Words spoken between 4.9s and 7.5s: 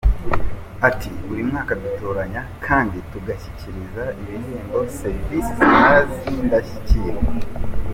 serivisi z’imari z’indashyikirwa.